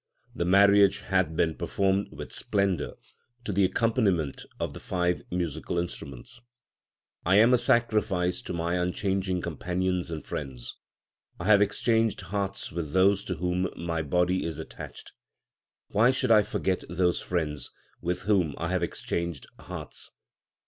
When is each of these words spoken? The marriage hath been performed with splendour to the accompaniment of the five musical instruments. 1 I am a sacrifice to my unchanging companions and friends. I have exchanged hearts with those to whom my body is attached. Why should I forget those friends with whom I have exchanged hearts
The 0.33 0.45
marriage 0.45 1.01
hath 1.01 1.35
been 1.35 1.53
performed 1.53 2.07
with 2.11 2.33
splendour 2.33 2.95
to 3.43 3.51
the 3.51 3.63
accompaniment 3.65 4.45
of 4.59 4.73
the 4.73 4.79
five 4.79 5.21
musical 5.29 5.77
instruments. 5.77 6.41
1 7.21 7.35
I 7.35 7.37
am 7.37 7.53
a 7.53 7.59
sacrifice 7.59 8.41
to 8.41 8.51
my 8.53 8.77
unchanging 8.81 9.41
companions 9.41 10.09
and 10.09 10.25
friends. 10.25 10.75
I 11.39 11.45
have 11.45 11.61
exchanged 11.61 12.21
hearts 12.21 12.71
with 12.71 12.93
those 12.93 13.23
to 13.25 13.35
whom 13.35 13.69
my 13.77 14.01
body 14.01 14.43
is 14.43 14.57
attached. 14.57 15.13
Why 15.89 16.09
should 16.09 16.31
I 16.31 16.41
forget 16.41 16.83
those 16.89 17.21
friends 17.21 17.69
with 18.01 18.23
whom 18.23 18.55
I 18.57 18.71
have 18.71 18.81
exchanged 18.81 19.45
hearts 19.59 20.09